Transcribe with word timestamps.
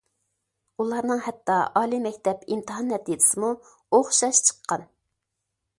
ئۇلارنىڭ 0.83 1.21
ھەتتا 1.25 1.57
ئالىي 1.81 2.01
مەكتەپ 2.07 2.49
ئىمتىھان 2.55 2.91
نەتىجىسىمۇ 2.95 3.53
ئوخشاش 3.99 4.45
چىققان. 4.49 4.93